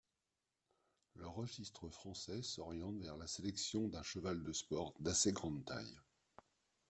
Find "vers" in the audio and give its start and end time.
3.03-3.17